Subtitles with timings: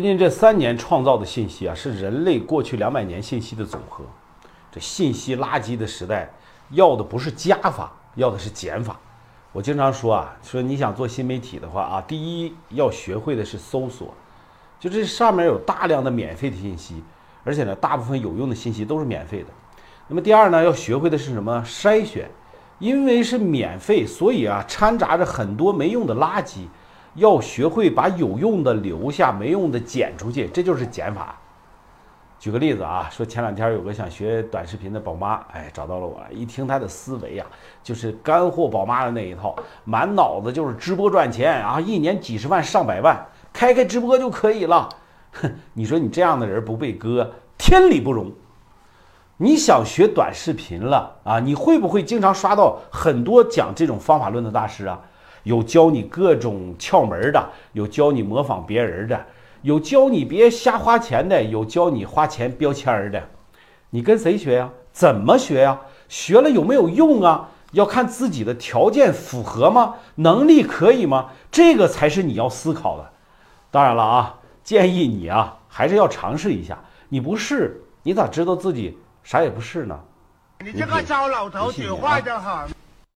[0.00, 4.02] 最近这三年创造的信息啊，是人类过去两百年信息的总和。
[4.72, 6.32] 这信息垃圾的时代，
[6.70, 8.98] 要的不是加法，要的是减法。
[9.52, 14.14] 我经常说啊，说你想做新媒体的话啊，第一要学会的是搜索，
[14.78, 17.04] 就这上面有大量的免费的信息，
[17.44, 19.48] 而且呢，大部分有用的信息都是免费的。
[20.08, 21.62] 那么第二呢，要学会的是什么？
[21.66, 22.30] 筛选，
[22.78, 26.60] 因为是免费，所以啊，掺杂着很多没用的垃圾。
[27.14, 31.36] 要学会把有用的留下，没用的剪出去，这就是减法。
[32.38, 36.18] 举个例子啊，说前两天有个想学短视频的宝妈，哎，找到了我。
[36.30, 37.46] 一听她的思维啊，
[37.82, 39.54] 就是干货宝妈的那一套，
[39.84, 44.88] 满脑子就是直播赚钱啊，一年几十万上百万，开开直播就可以了。
[45.32, 48.32] 哼， 你说你这样的人不被割，天理不容。
[49.36, 51.40] 你想学短视频了啊？
[51.40, 55.00] 你会不会经常刷到很多讲这种方法论的大师啊？
[55.42, 59.26] 有教你各种窍门的，有教你模仿别人的，
[59.62, 63.22] 有教你别瞎花钱的，有教你花钱标签的。
[63.90, 64.70] 你跟谁学呀？
[64.92, 65.80] 怎么学呀？
[66.08, 67.48] 学了有没有用啊？
[67.72, 69.94] 要看自己的条件符合吗？
[70.16, 71.30] 能力可以吗？
[71.50, 73.10] 这个才是你要思考的。
[73.70, 74.34] 当然了啊，
[74.64, 76.78] 建议你啊，还是要尝试一下。
[77.08, 79.98] 你不试，你咋知道自己啥也不是呢？
[80.64, 82.68] 你这个糟老头子坏的很。